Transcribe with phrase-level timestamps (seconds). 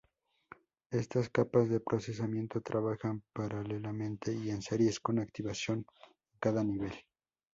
[0.89, 5.85] Estas capas de procesamiento trabajan paralelamente y en series, con activación
[6.33, 6.95] en cada nivel.